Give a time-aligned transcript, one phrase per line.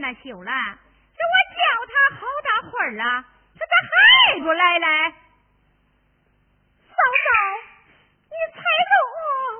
[0.00, 0.78] 那秀兰，
[1.14, 1.60] 这我叫
[1.92, 3.04] 他好大会儿了，
[3.58, 4.86] 他咋还不来嘞？
[6.88, 7.28] 嫂嫂，
[8.30, 8.90] 你踩着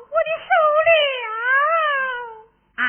[0.08, 0.50] 我的手
[0.88, 0.90] 了
[2.76, 2.82] 啊！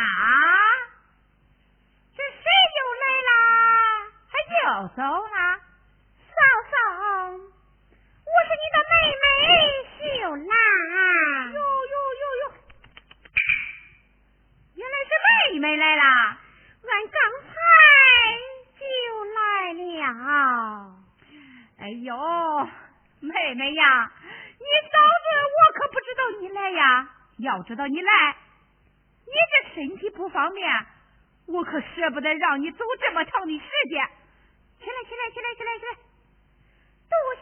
[2.16, 2.40] 这谁
[2.78, 3.32] 又来啦？
[4.32, 5.60] 还又走啦？
[6.30, 6.40] 嫂
[6.72, 6.74] 嫂，
[7.36, 9.24] 我是你的妹妹
[10.00, 10.56] 秀兰。
[11.52, 12.44] 哟哟哟哟，
[14.76, 15.12] 原来是
[15.52, 16.02] 妹妹来了。
[16.92, 17.54] 俺刚才
[18.78, 18.84] 就
[19.34, 19.40] 来
[19.74, 21.00] 了。
[21.80, 22.14] 哎呦，
[23.22, 24.12] 妹妹呀，
[24.60, 27.10] 你嫂子我可不知道你来呀。
[27.38, 28.36] 要知道你来，
[29.26, 30.70] 你这身体不方便，
[31.48, 34.06] 我可舍不得让你走这么长的时间。
[34.80, 35.96] 起来，起来，起来，起来，起来！
[37.10, 37.16] 多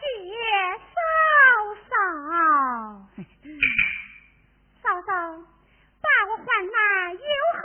[0.94, 0.98] 嫂
[1.90, 1.92] 嫂，
[4.82, 5.10] 嫂嫂
[6.00, 7.60] 把我唤来有何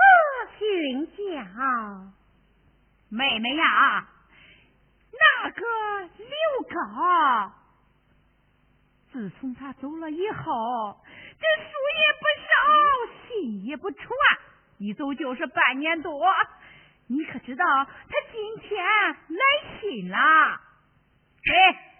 [0.57, 2.13] 训教？
[3.10, 4.07] 妹妹呀，
[5.12, 5.62] 那个
[6.18, 6.28] 刘
[6.69, 7.54] 高，
[9.12, 11.00] 自从他走了以后，
[11.40, 12.50] 这书也不少，
[13.28, 14.07] 信也不传，
[14.80, 16.25] 一走就是半年多。
[17.08, 20.18] 你可知道他今天来信了？
[20.18, 21.94] 哎，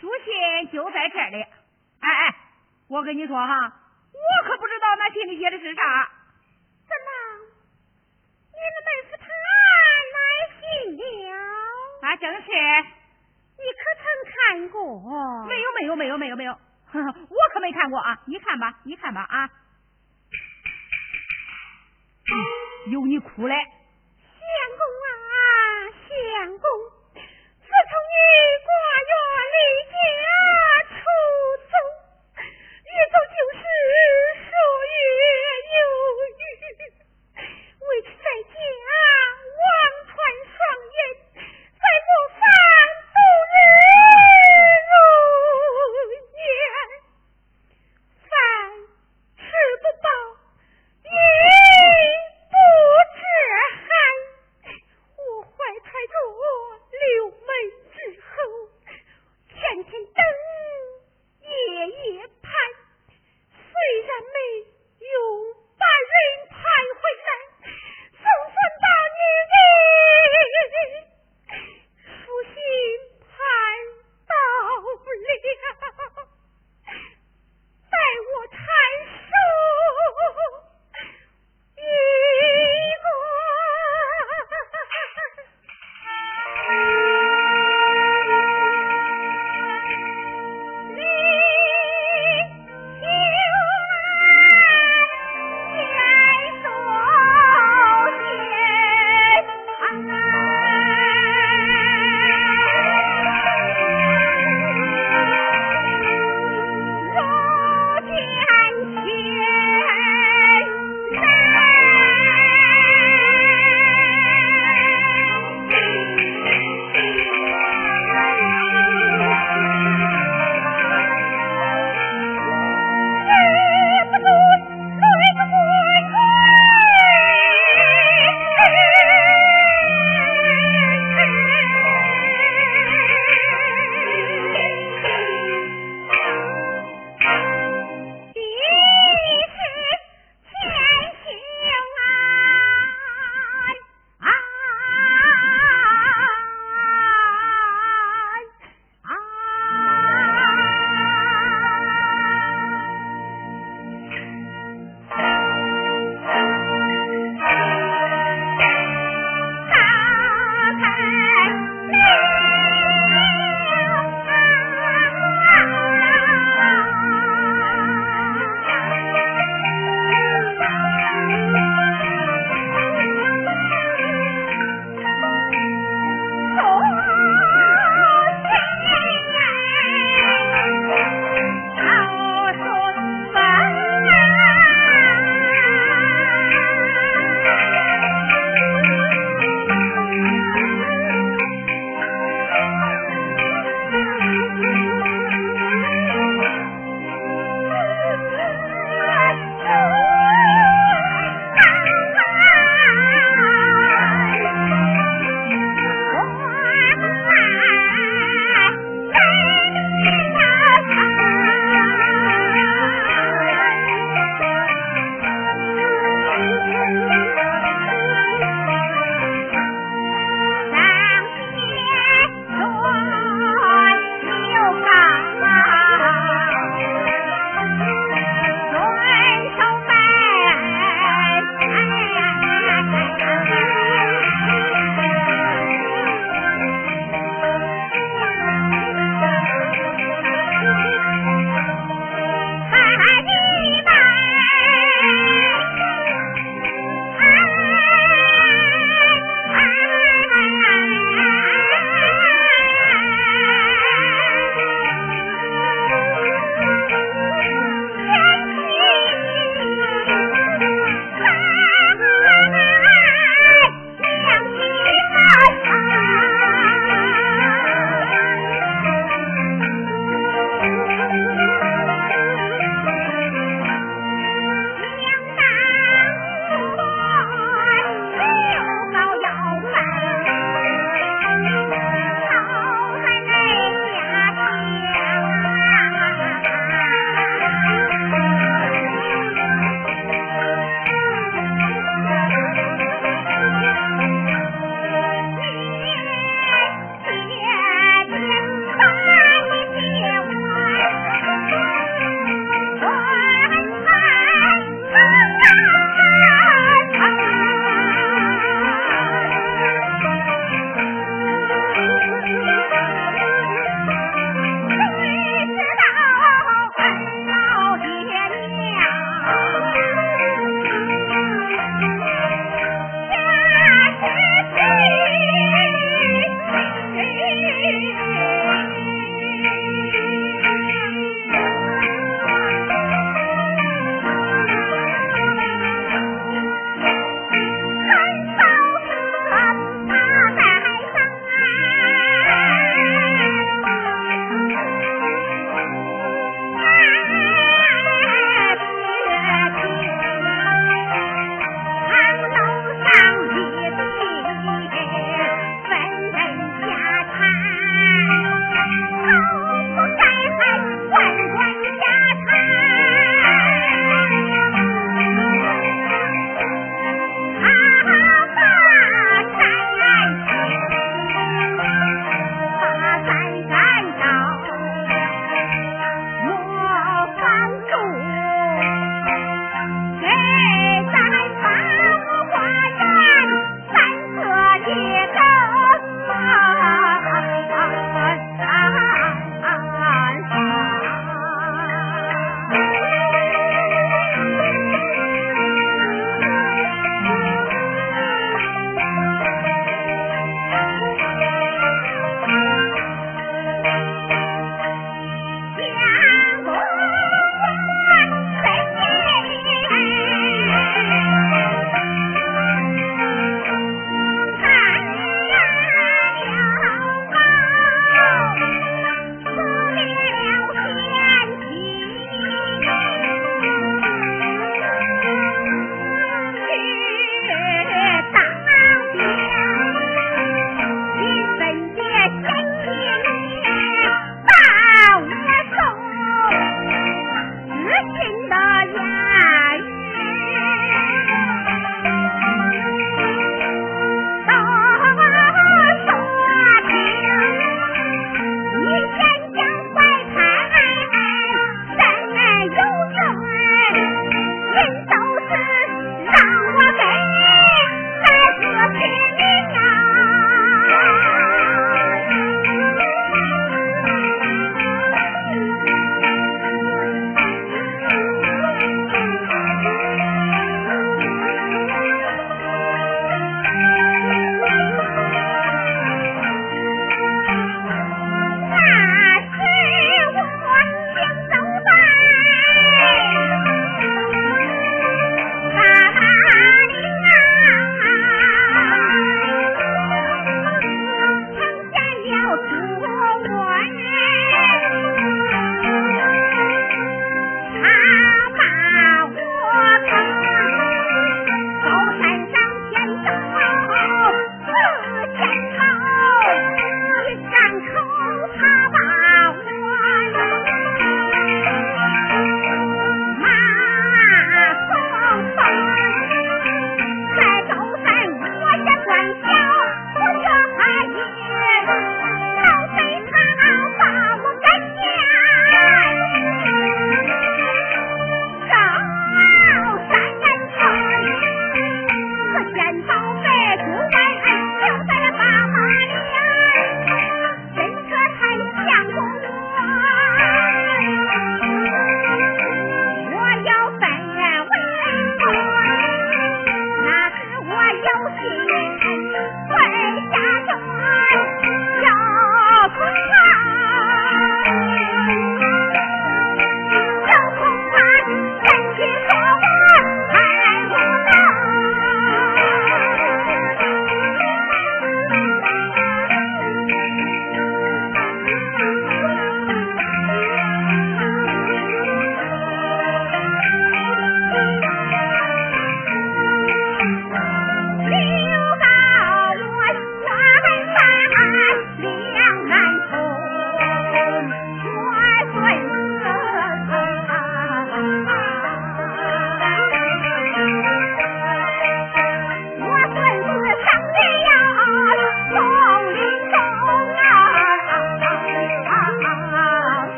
[0.00, 1.40] 书信就在这里。
[1.40, 2.36] 哎哎，
[2.88, 3.72] 我跟你说哈，
[4.12, 6.10] 我可不知道那信里写的是啥。
[8.64, 9.26] 怎么，你的妹夫他
[10.14, 10.18] 来
[10.60, 10.60] 信
[11.28, 11.32] 了？
[12.02, 12.48] 啊，正是。
[13.56, 14.76] 你可曾看过？
[15.46, 16.52] 没有，没有，没有，没有，没有。
[16.94, 18.22] 我可没看过啊！
[18.26, 19.50] 你看吧，你看吧啊。
[22.86, 24.44] 有你哭嘞，相
[24.78, 25.08] 公啊，
[26.08, 26.68] 相公，
[27.14, 28.16] 自从你
[28.64, 28.70] 挂
[29.00, 29.12] 月
[29.54, 29.56] 离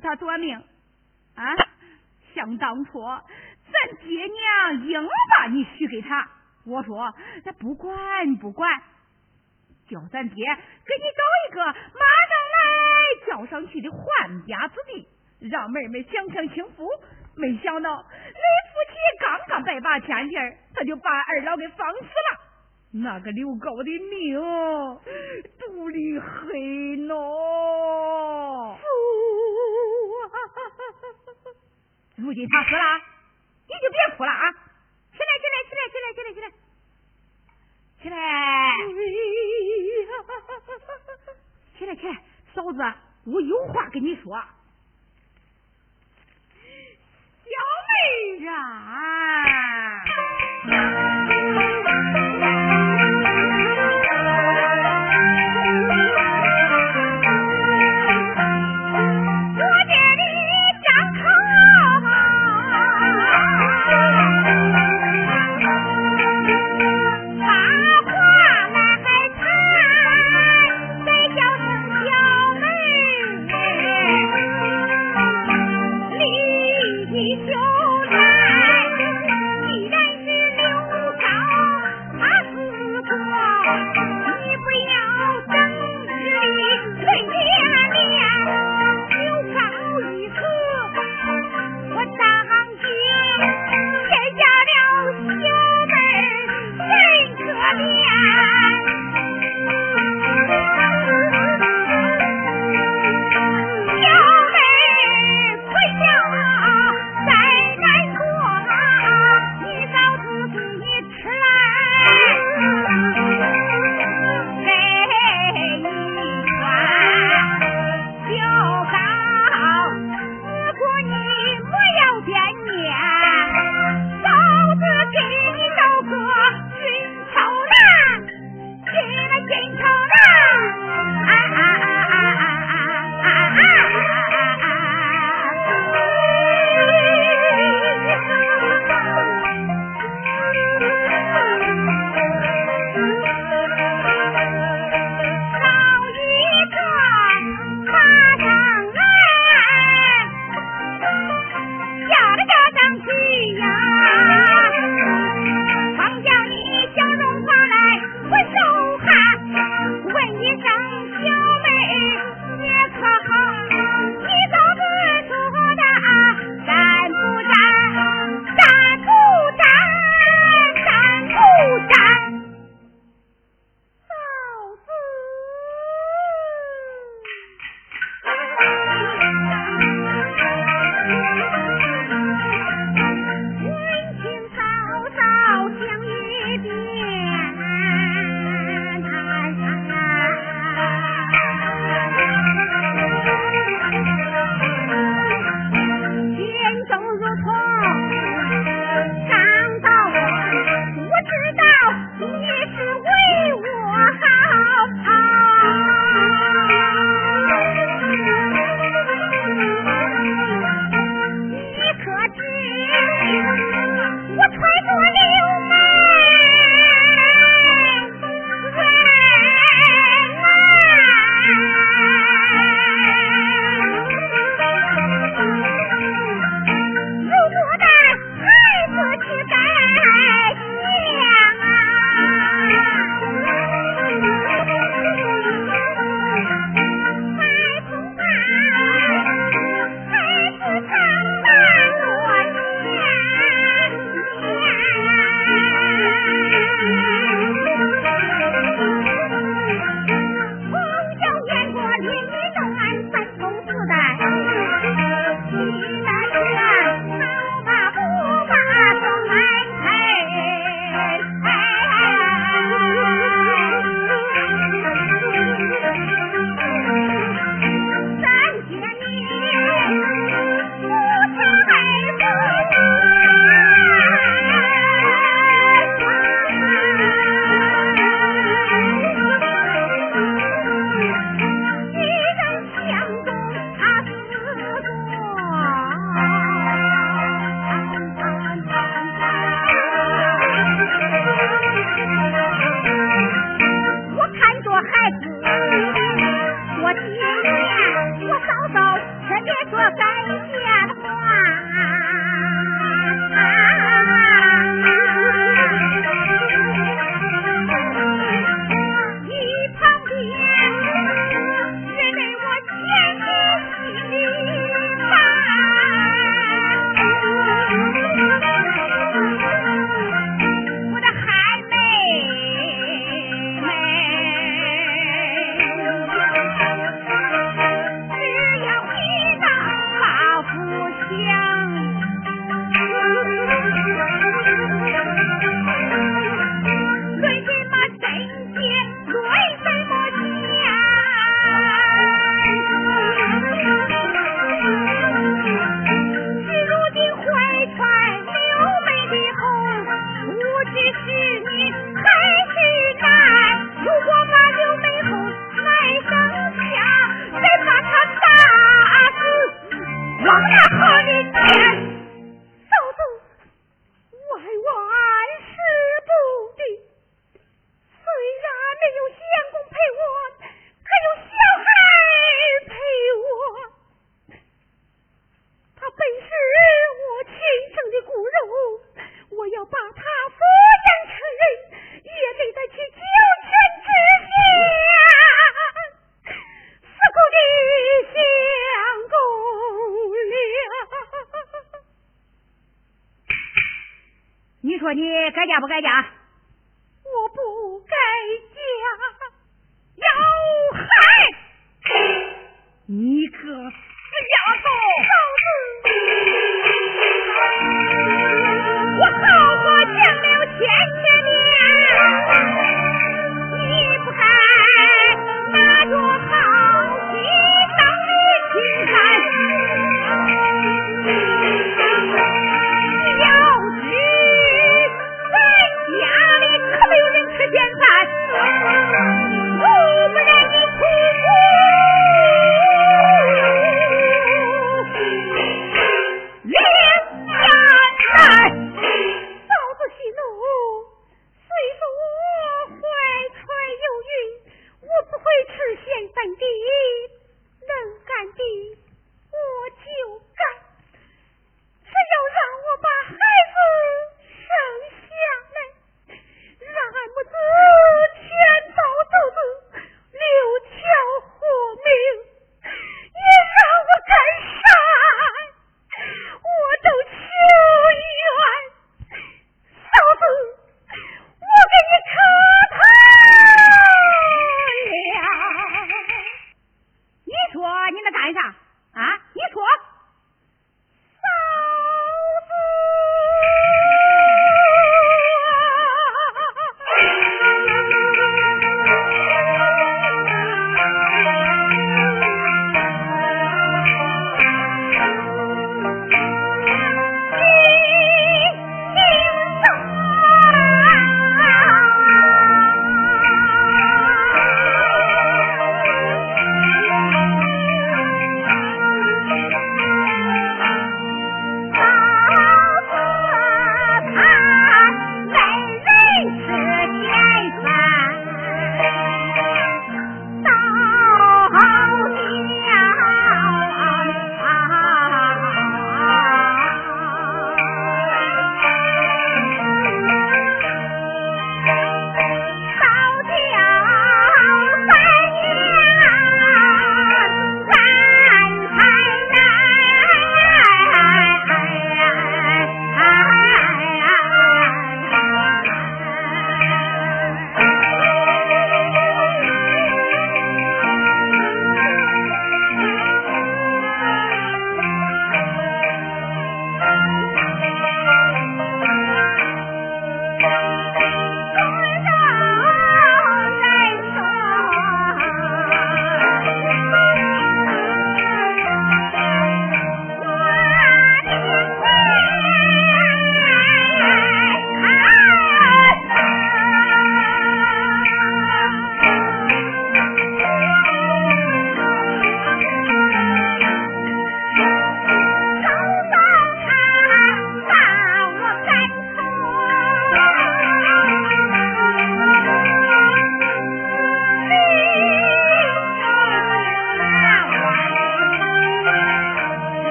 [0.00, 0.56] 他短命。
[1.34, 1.44] 啊？
[2.34, 6.28] 想当初咱爹娘硬把你许给他。
[6.66, 8.70] 我说那不管不管。
[9.88, 12.58] 叫咱爹给你找一个马上来
[13.26, 15.08] 交上去的换家子弟。
[15.40, 16.86] 让妹妹享享清福
[17.36, 20.36] 没想到你夫妻刚刚拜把天地
[20.74, 22.40] 他就把二老给放死了。
[22.90, 24.34] 那个刘高的命
[25.58, 27.14] 毒立很了
[32.18, 33.00] 如今他死了，
[33.68, 34.50] 你就别哭了啊！
[35.12, 36.50] 起来，起来，起来，起来，起来，起来，
[38.02, 38.14] 起来！
[41.78, 42.10] 起来，起来，
[42.54, 42.78] 嫂子，
[43.26, 44.36] 我有话跟你说。